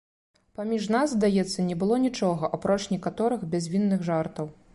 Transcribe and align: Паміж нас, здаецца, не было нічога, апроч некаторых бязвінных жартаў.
Паміж 0.59 0.87
нас, 0.95 1.11
здаецца, 1.17 1.67
не 1.67 1.75
было 1.83 1.99
нічога, 2.07 2.51
апроч 2.59 2.79
некаторых 2.95 3.45
бязвінных 3.53 3.99
жартаў. 4.11 4.53